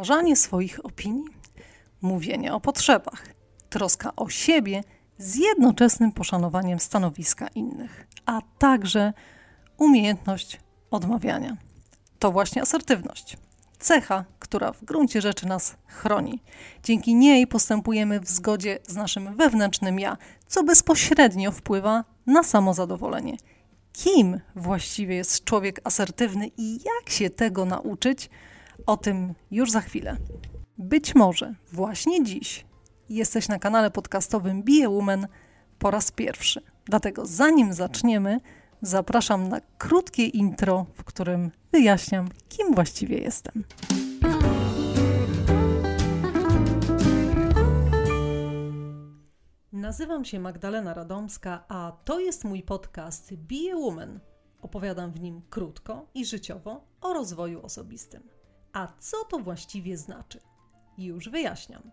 [0.00, 1.24] wyrażanie swoich opinii,
[2.02, 3.26] mówienie o potrzebach,
[3.70, 4.84] troska o siebie
[5.18, 9.12] z jednoczesnym poszanowaniem stanowiska innych, a także
[9.76, 10.60] umiejętność
[10.90, 11.56] odmawiania.
[12.18, 13.36] To właśnie asertywność.
[13.78, 16.42] Cecha, która w gruncie rzeczy nas chroni.
[16.82, 23.36] Dzięki niej postępujemy w zgodzie z naszym wewnętrznym ja, co bezpośrednio wpływa na samozadowolenie.
[23.92, 28.30] Kim właściwie jest człowiek asertywny i jak się tego nauczyć?
[28.86, 30.16] O tym już za chwilę.
[30.78, 32.64] Być może właśnie dziś
[33.10, 35.26] jesteś na kanale podcastowym a Woman
[35.78, 36.62] po raz pierwszy.
[36.84, 38.40] Dlatego zanim zaczniemy,
[38.82, 43.64] zapraszam na krótkie intro, w którym wyjaśniam, kim właściwie jestem.
[49.72, 53.34] Nazywam się Magdalena Radomska, a to jest mój podcast
[53.72, 54.20] a Woman.
[54.62, 58.39] Opowiadam w nim krótko i życiowo o rozwoju osobistym.
[58.72, 60.40] A co to właściwie znaczy?
[60.98, 61.90] Już wyjaśniam.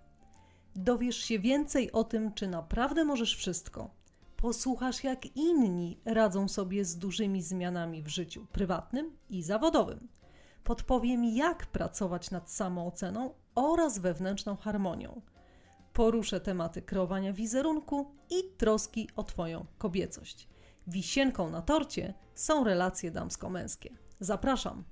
[0.75, 3.89] Dowiesz się więcej o tym, czy naprawdę możesz wszystko.
[4.35, 10.07] Posłuchasz, jak inni radzą sobie z dużymi zmianami w życiu prywatnym i zawodowym.
[10.63, 15.21] Podpowiem, jak pracować nad samooceną oraz wewnętrzną harmonią.
[15.93, 20.47] Poruszę tematy kreowania wizerunku i troski o Twoją kobiecość.
[20.87, 23.89] Wisienką na torcie są relacje damsko-męskie.
[24.19, 24.83] Zapraszam!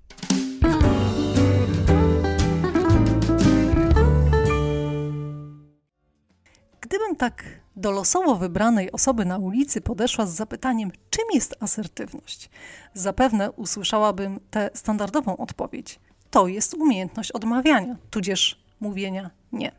[6.82, 7.44] Gdybym tak
[7.76, 12.50] do losowo wybranej osoby na ulicy podeszła z zapytaniem, czym jest asertywność,
[12.94, 16.00] zapewne usłyszałabym tę standardową odpowiedź:
[16.32, 19.72] to jest umiejętność odmawiania, tudzież mówienia nie.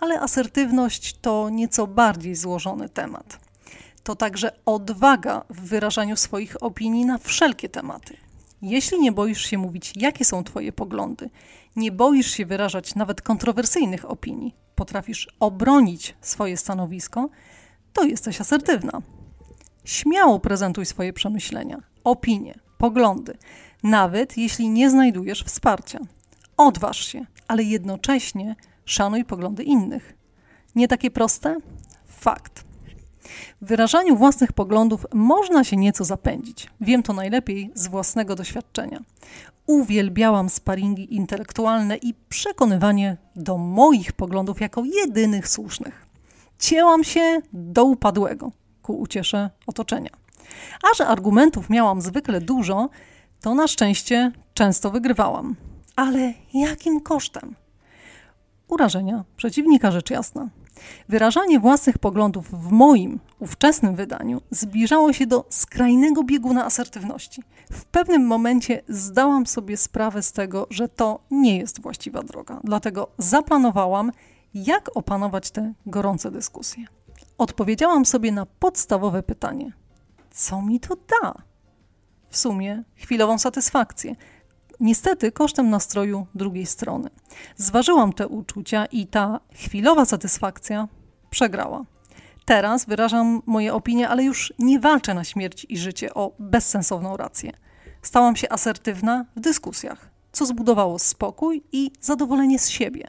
[0.00, 3.38] Ale asertywność to nieco bardziej złożony temat.
[4.02, 8.16] To także odwaga w wyrażaniu swoich opinii na wszelkie tematy.
[8.62, 11.30] Jeśli nie boisz się mówić, jakie są Twoje poglądy,
[11.76, 17.28] nie boisz się wyrażać nawet kontrowersyjnych opinii, potrafisz obronić swoje stanowisko,
[17.92, 19.02] to jesteś asertywna.
[19.84, 23.38] Śmiało prezentuj swoje przemyślenia, opinie, poglądy,
[23.82, 25.98] nawet jeśli nie znajdujesz wsparcia.
[26.56, 30.14] Odważ się, ale jednocześnie szanuj poglądy innych.
[30.74, 31.56] Nie takie proste?
[32.06, 32.65] Fakt.
[33.62, 36.70] W wyrażaniu własnych poglądów można się nieco zapędzić.
[36.80, 39.00] Wiem to najlepiej z własnego doświadczenia.
[39.66, 46.06] Uwielbiałam sparingi intelektualne i przekonywanie do moich poglądów jako jedynych słusznych.
[46.58, 50.10] Cięłam się do upadłego ku uciesze otoczenia.
[50.82, 52.88] A że argumentów miałam zwykle dużo,
[53.40, 55.56] to na szczęście często wygrywałam.
[55.96, 57.54] Ale jakim kosztem?
[58.68, 60.48] Urażenia przeciwnika, rzecz jasna.
[61.08, 67.42] Wyrażanie własnych poglądów w moim ówczesnym wydaniu zbliżało się do skrajnego bieguna asertywności.
[67.72, 73.08] W pewnym momencie zdałam sobie sprawę z tego, że to nie jest właściwa droga, dlatego
[73.18, 74.12] zaplanowałam,
[74.54, 76.84] jak opanować te gorące dyskusje.
[77.38, 79.72] Odpowiedziałam sobie na podstawowe pytanie:
[80.30, 81.34] co mi to da?
[82.30, 84.16] W sumie chwilową satysfakcję
[84.80, 87.10] niestety kosztem nastroju drugiej strony.
[87.56, 90.88] Zważyłam te uczucia i ta chwilowa satysfakcja
[91.30, 91.84] przegrała.
[92.44, 97.52] Teraz wyrażam moje opinie, ale już nie walczę na śmierć i życie o bezsensowną rację.
[98.02, 103.08] Stałam się asertywna w dyskusjach, co zbudowało spokój i zadowolenie z siebie.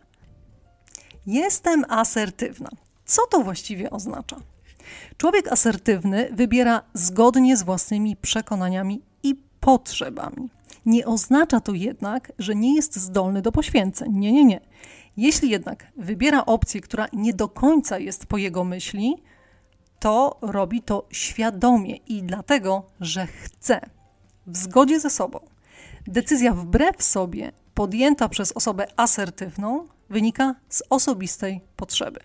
[1.27, 2.69] Jestem asertywna.
[3.05, 4.35] Co to właściwie oznacza?
[5.17, 9.01] Człowiek asertywny wybiera zgodnie z własnymi przekonaniami
[9.59, 10.49] potrzebami.
[10.85, 14.11] Nie oznacza to jednak, że nie jest zdolny do poświęceń.
[14.11, 14.61] Nie, nie, nie.
[15.17, 19.15] Jeśli jednak wybiera opcję, która nie do końca jest po jego myśli,
[19.99, 23.81] to robi to świadomie i dlatego, że chce,
[24.47, 25.39] w zgodzie ze sobą.
[26.07, 32.19] Decyzja wbrew sobie, podjęta przez osobę asertywną, wynika z osobistej potrzeby.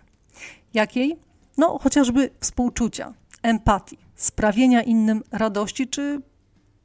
[0.75, 1.17] Jakiej?
[1.57, 6.23] No, chociażby współczucia, empatii, sprawienia innym radości czy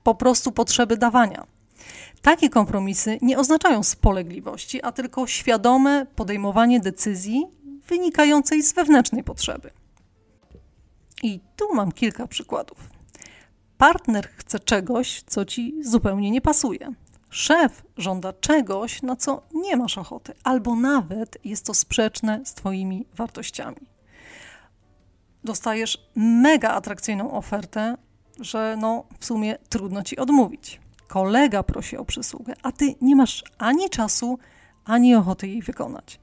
[0.07, 1.48] po prostu potrzeby dawania.
[2.21, 7.45] Takie kompromisy nie oznaczają spolegliwości, a tylko świadome podejmowanie decyzji
[7.88, 9.71] wynikającej z wewnętrznej potrzeby.
[11.24, 12.77] I tu mam kilka przykładów.
[13.77, 16.94] Partner chce czegoś, co ci zupełnie nie pasuje.
[17.30, 23.06] Szef żąda czegoś, na co nie masz ochoty, albo nawet jest to sprzeczne z Twoimi
[23.15, 23.88] wartościami.
[25.44, 27.98] Dostajesz mega atrakcyjną ofertę,
[28.39, 33.43] że no w sumie trudno ci odmówić kolega prosi o przysługę, a ty nie masz
[33.57, 34.39] ani czasu,
[34.85, 36.19] ani ochoty jej wykonać.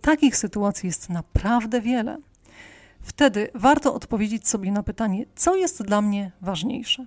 [0.00, 2.18] Takich sytuacji jest naprawdę wiele.
[3.00, 7.06] Wtedy warto odpowiedzieć sobie na pytanie, co jest dla mnie ważniejsze: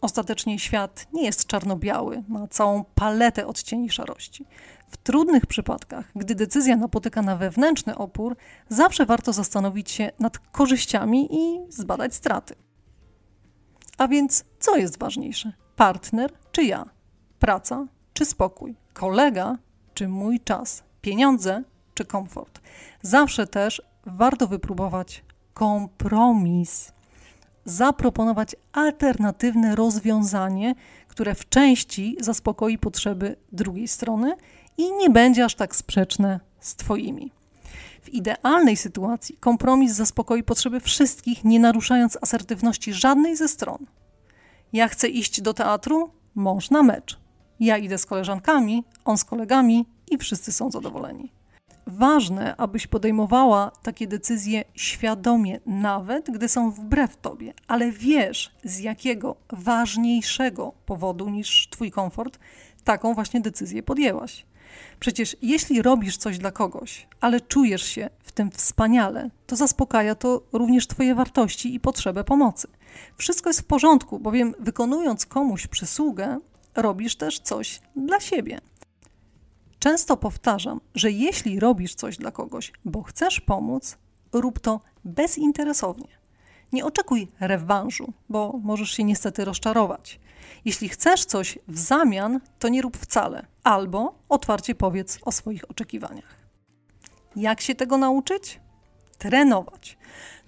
[0.00, 4.46] Ostatecznie świat nie jest czarno-biały, ma całą paletę odcieni szarości.
[4.88, 8.36] W trudnych przypadkach, gdy decyzja napotyka na wewnętrzny opór,
[8.68, 12.54] zawsze warto zastanowić się nad korzyściami i zbadać straty.
[13.98, 15.52] A więc co jest ważniejsze?
[15.76, 16.84] Partner czy ja?
[17.38, 18.74] Praca czy spokój?
[18.92, 19.58] Kolega
[19.94, 20.82] czy mój czas?
[21.00, 21.62] Pieniądze
[21.94, 22.60] czy komfort?
[23.02, 25.24] Zawsze też warto wypróbować
[25.54, 26.92] kompromis.
[27.64, 30.74] Zaproponować alternatywne rozwiązanie,
[31.08, 34.36] które w części zaspokoi potrzeby drugiej strony
[34.76, 37.32] i nie będzie aż tak sprzeczne z Twoimi.
[38.02, 43.86] W idealnej sytuacji kompromis zaspokoi potrzeby wszystkich, nie naruszając asertywności żadnej ze stron.
[44.72, 47.20] Ja chcę iść do teatru, mąż na mecz.
[47.60, 51.32] Ja idę z koleżankami, on z kolegami i wszyscy są zadowoleni.
[51.86, 59.36] Ważne, abyś podejmowała takie decyzje świadomie, nawet gdy są wbrew tobie, ale wiesz, z jakiego
[59.52, 62.38] ważniejszego powodu niż twój komfort
[62.84, 64.46] taką właśnie decyzję podjęłaś.
[65.00, 70.42] Przecież jeśli robisz coś dla kogoś, ale czujesz się w tym wspaniale, to zaspokaja to
[70.52, 72.68] również Twoje wartości i potrzebę pomocy.
[73.16, 76.38] Wszystko jest w porządku, bowiem wykonując komuś przysługę,
[76.74, 78.60] robisz też coś dla siebie.
[79.78, 83.98] Często powtarzam, że jeśli robisz coś dla kogoś, bo chcesz pomóc,
[84.32, 86.08] rób to bezinteresownie.
[86.72, 90.20] Nie oczekuj rewanżu, bo możesz się niestety rozczarować.
[90.64, 96.36] Jeśli chcesz coś w zamian, to nie rób wcale, albo otwarcie powiedz o swoich oczekiwaniach.
[97.36, 98.60] Jak się tego nauczyć?
[99.18, 99.98] Trenować.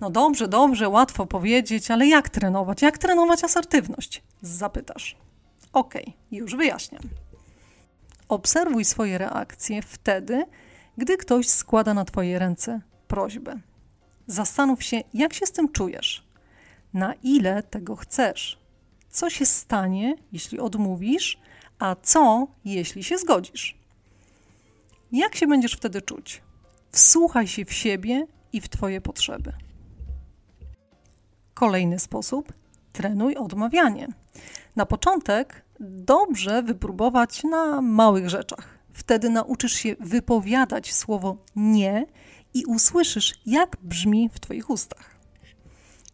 [0.00, 2.82] No dobrze, dobrze, łatwo powiedzieć, ale jak trenować?
[2.82, 4.22] Jak trenować asertywność?
[4.42, 5.16] Zapytasz.
[5.72, 7.02] Okay, już wyjaśniam.
[8.28, 10.44] Obserwuj swoje reakcje wtedy,
[10.98, 13.60] gdy ktoś składa na Twoje ręce prośbę.
[14.26, 16.26] Zastanów się, jak się z tym czujesz,
[16.94, 18.58] na ile tego chcesz,
[19.10, 21.40] co się stanie, jeśli odmówisz,
[21.78, 23.78] a co, jeśli się zgodzisz.
[25.12, 26.42] Jak się będziesz wtedy czuć?
[26.92, 29.52] Wsłuchaj się w siebie i w Twoje potrzeby.
[31.54, 32.52] Kolejny sposób
[32.92, 34.08] trenuj odmawianie.
[34.76, 38.78] Na początek dobrze wypróbować na małych rzeczach.
[38.92, 42.06] Wtedy nauczysz się wypowiadać słowo nie
[42.54, 45.14] i usłyszysz, jak brzmi w Twoich ustach.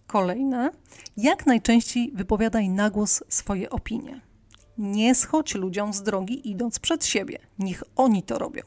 [0.07, 0.71] Kolejne,
[1.17, 4.30] jak najczęściej wypowiadaj na głos swoje opinie.
[4.79, 8.63] Nie schodź ludziom z drogi idąc przed siebie, niech oni to robią.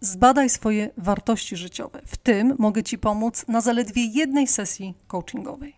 [0.00, 2.02] Zbadaj swoje wartości życiowe.
[2.06, 5.76] W tym mogę Ci pomóc na zaledwie jednej sesji coachingowej.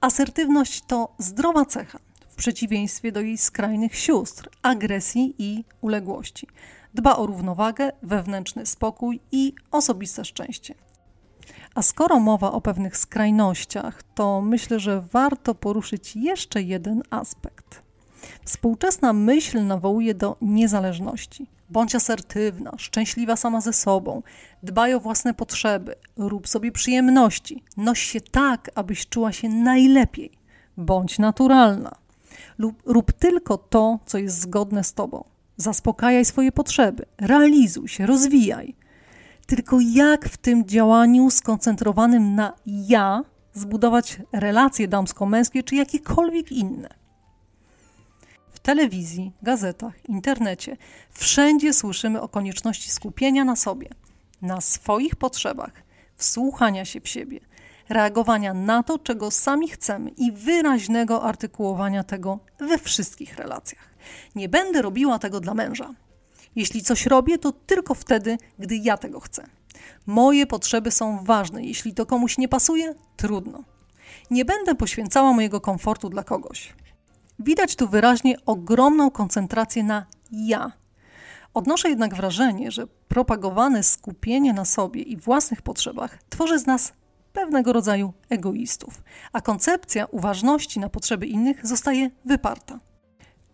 [0.00, 1.98] Asertywność to zdrowa cecha,
[2.28, 6.46] w przeciwieństwie do jej skrajnych sióstr agresji i uległości.
[6.94, 10.74] Dba o równowagę, wewnętrzny spokój i osobiste szczęście.
[11.78, 17.82] A skoro mowa o pewnych skrajnościach, to myślę, że warto poruszyć jeszcze jeden aspekt.
[18.44, 21.46] Współczesna myśl nawołuje do niezależności.
[21.70, 24.22] Bądź asertywna, szczęśliwa sama ze sobą,
[24.62, 30.30] dbaj o własne potrzeby, rób sobie przyjemności, noś się tak, abyś czuła się najlepiej,
[30.76, 31.92] bądź naturalna.
[32.58, 35.24] Lub rób tylko to, co jest zgodne z tobą.
[35.56, 38.87] Zaspokajaj swoje potrzeby, realizuj się, rozwijaj.
[39.48, 46.88] Tylko jak w tym działaniu skoncentrowanym na ja zbudować relacje damsko-męskie czy jakiekolwiek inne?
[48.52, 50.76] W telewizji, gazetach, internecie
[51.10, 53.88] wszędzie słyszymy o konieczności skupienia na sobie,
[54.42, 55.72] na swoich potrzebach,
[56.16, 57.40] wsłuchania się w siebie,
[57.88, 63.88] reagowania na to, czego sami chcemy i wyraźnego artykułowania tego we wszystkich relacjach.
[64.34, 65.94] Nie będę robiła tego dla męża.
[66.56, 69.44] Jeśli coś robię, to tylko wtedy, gdy ja tego chcę.
[70.06, 71.64] Moje potrzeby są ważne.
[71.64, 73.64] Jeśli to komuś nie pasuje, trudno.
[74.30, 76.74] Nie będę poświęcała mojego komfortu dla kogoś.
[77.38, 80.72] Widać tu wyraźnie ogromną koncentrację na ja.
[81.54, 86.92] Odnoszę jednak wrażenie, że propagowane skupienie na sobie i własnych potrzebach tworzy z nas
[87.32, 89.02] pewnego rodzaju egoistów,
[89.32, 92.80] a koncepcja uważności na potrzeby innych zostaje wyparta.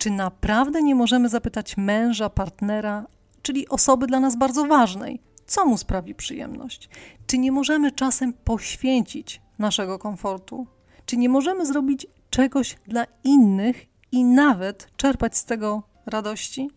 [0.05, 3.05] Czy naprawdę nie możemy zapytać męża, partnera,
[3.41, 6.89] czyli osoby dla nas bardzo ważnej, co mu sprawi przyjemność?
[7.27, 10.67] Czy nie możemy czasem poświęcić naszego komfortu?
[11.05, 16.69] Czy nie możemy zrobić czegoś dla innych i nawet czerpać z tego radości?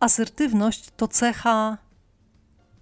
[0.00, 1.78] Asertywność to cecha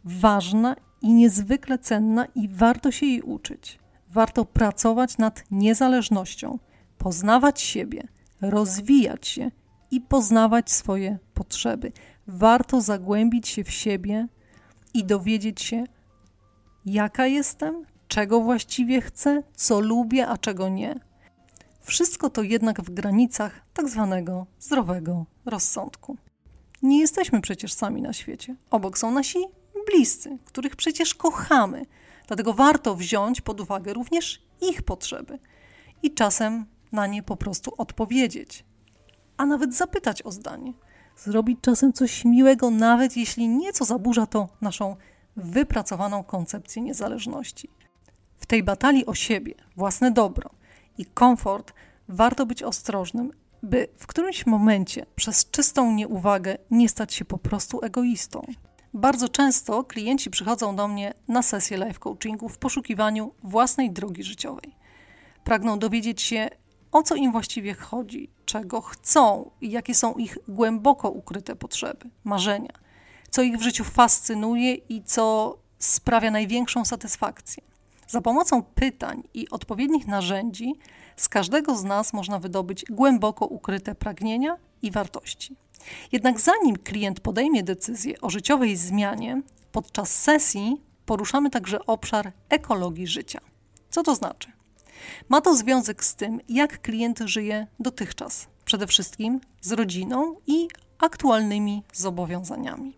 [0.05, 3.79] ważna i niezwykle cenna, i warto się jej uczyć.
[4.11, 6.59] Warto pracować nad niezależnością,
[6.99, 8.13] poznawać siebie,
[8.50, 9.50] rozwijać się
[9.90, 11.92] i poznawać swoje potrzeby.
[12.26, 14.28] Warto zagłębić się w siebie
[14.94, 15.84] i dowiedzieć się,
[16.86, 21.00] jaka jestem, czego właściwie chcę, co lubię, a czego nie.
[21.80, 26.16] Wszystko to jednak w granicach tak zwanego zdrowego rozsądku.
[26.82, 28.56] Nie jesteśmy przecież sami na świecie.
[28.70, 29.38] Obok są nasi
[29.86, 31.86] bliscy, których przecież kochamy.
[32.26, 35.38] Dlatego warto wziąć pod uwagę również ich potrzeby
[36.02, 38.64] i czasem na nie po prostu odpowiedzieć,
[39.36, 40.72] a nawet zapytać o zdanie.
[41.16, 44.96] Zrobić czasem coś miłego, nawet jeśli nieco zaburza to naszą
[45.36, 47.70] wypracowaną koncepcję niezależności.
[48.36, 50.50] W tej batalii o siebie, własne dobro
[50.98, 51.72] i komfort
[52.08, 53.30] warto być ostrożnym,
[53.62, 58.42] by w którymś momencie przez czystą nieuwagę nie stać się po prostu egoistą.
[58.94, 64.76] Bardzo często klienci przychodzą do mnie na sesję life coachingu w poszukiwaniu własnej drogi życiowej.
[65.44, 66.48] Pragną dowiedzieć się,
[66.94, 72.72] o co im właściwie chodzi, czego chcą i jakie są ich głęboko ukryte potrzeby, marzenia,
[73.30, 77.62] co ich w życiu fascynuje i co sprawia największą satysfakcję.
[78.08, 80.74] Za pomocą pytań i odpowiednich narzędzi
[81.16, 85.56] z każdego z nas można wydobyć głęboko ukryte pragnienia i wartości.
[86.12, 93.40] Jednak zanim klient podejmie decyzję o życiowej zmianie, podczas sesji poruszamy także obszar ekologii życia.
[93.90, 94.53] Co to znaczy?
[95.28, 100.68] Ma to związek z tym, jak klient żyje dotychczas, przede wszystkim z rodziną i
[100.99, 102.96] aktualnymi zobowiązaniami.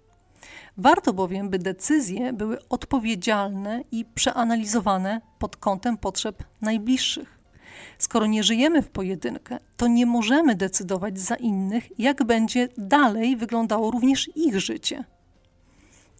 [0.76, 7.38] Warto bowiem, by decyzje były odpowiedzialne i przeanalizowane pod kątem potrzeb najbliższych.
[7.98, 13.90] Skoro nie żyjemy w pojedynkę, to nie możemy decydować za innych, jak będzie dalej wyglądało
[13.90, 15.04] również ich życie.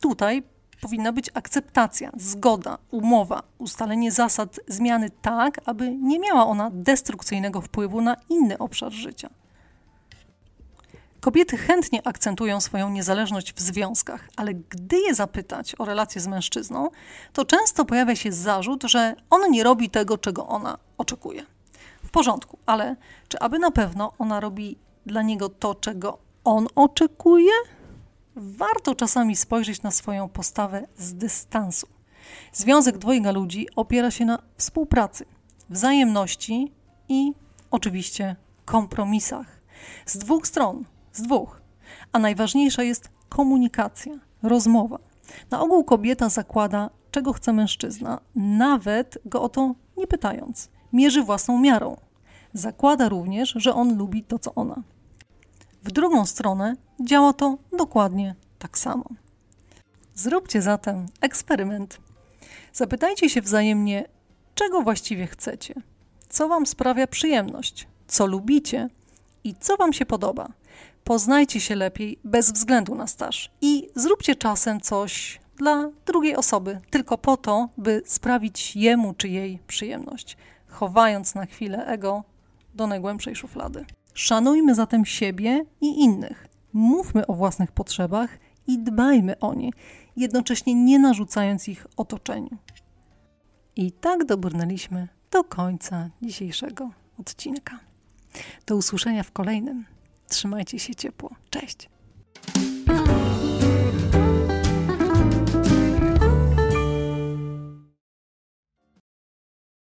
[0.01, 0.43] Tutaj
[0.81, 8.01] powinna być akceptacja, zgoda, umowa, ustalenie zasad zmiany tak, aby nie miała ona destrukcyjnego wpływu
[8.01, 9.31] na inny obszar życia.
[11.21, 16.91] Kobiety chętnie akcentują swoją niezależność w związkach, ale gdy je zapytać o relacje z mężczyzną,
[17.33, 21.47] to często pojawia się zarzut, że on nie robi tego, czego ona oczekuje.
[22.05, 22.97] W porządku, ale
[23.29, 27.53] czy aby na pewno ona robi dla niego to, czego on oczekuje?
[28.37, 31.87] Warto czasami spojrzeć na swoją postawę z dystansu.
[32.53, 35.25] Związek dwojga ludzi opiera się na współpracy,
[35.71, 36.73] wzajemności
[37.09, 37.33] i
[37.71, 39.47] oczywiście kompromisach.
[40.07, 41.61] Z dwóch stron, z dwóch.
[42.13, 44.13] A najważniejsza jest komunikacja,
[44.43, 44.99] rozmowa.
[45.51, 50.71] Na ogół kobieta zakłada, czego chce mężczyzna, nawet go o to nie pytając.
[50.93, 51.97] Mierzy własną miarą.
[52.53, 54.83] Zakłada również, że on lubi to, co ona.
[55.87, 59.05] W drugą stronę działa to dokładnie tak samo.
[60.15, 62.01] Zróbcie zatem eksperyment.
[62.73, 64.09] Zapytajcie się wzajemnie,
[64.55, 65.75] czego właściwie chcecie,
[66.29, 68.89] co Wam sprawia przyjemność, co lubicie
[69.45, 70.49] i co Wam się podoba.
[71.05, 77.19] Poznajcie się lepiej bez względu na staż i zróbcie czasem coś dla drugiej osoby, tylko
[77.19, 80.37] po to, by sprawić jemu czy jej przyjemność,
[80.69, 82.25] chowając na chwilę ego
[82.75, 83.85] do najgłębszej szuflady.
[84.17, 86.47] Szanujmy zatem siebie i innych.
[86.73, 89.71] Mówmy o własnych potrzebach i dbajmy o nie,
[90.17, 92.57] jednocześnie nie narzucając ich otoczeniu.
[93.77, 97.79] I tak dobrnęliśmy do końca dzisiejszego odcinka.
[98.67, 99.85] Do usłyszenia w kolejnym.
[100.29, 101.31] Trzymajcie się ciepło.
[101.51, 101.89] Cześć!